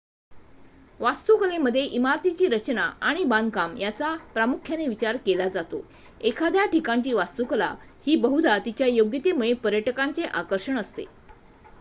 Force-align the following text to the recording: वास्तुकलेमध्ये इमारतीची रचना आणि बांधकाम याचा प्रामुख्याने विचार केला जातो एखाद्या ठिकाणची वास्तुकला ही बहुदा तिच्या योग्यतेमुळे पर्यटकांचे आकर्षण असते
वास्तुकलेमध्ये 0.99 1.81
इमारतीची 1.89 2.47
रचना 2.47 2.83
आणि 3.01 3.23
बांधकाम 3.25 3.75
याचा 3.77 4.13
प्रामुख्याने 4.33 4.87
विचार 4.87 5.17
केला 5.25 5.47
जातो 5.49 5.83
एखाद्या 6.21 6.65
ठिकाणची 6.71 7.13
वास्तुकला 7.13 7.73
ही 8.07 8.15
बहुदा 8.21 8.57
तिच्या 8.65 8.87
योग्यतेमुळे 8.87 9.53
पर्यटकांचे 9.55 10.23
आकर्षण 10.25 10.79
असते 10.79 11.05